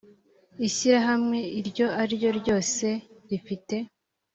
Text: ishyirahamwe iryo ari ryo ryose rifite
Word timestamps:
ishyirahamwe 0.67 1.37
iryo 1.59 1.85
ari 2.01 2.13
ryo 2.19 2.29
ryose 2.39 2.87
rifite 3.29 3.75